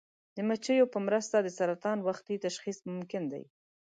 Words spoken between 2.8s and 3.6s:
ممکن دی.